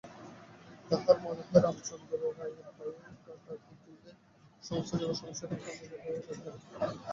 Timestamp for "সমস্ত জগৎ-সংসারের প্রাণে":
4.63-5.85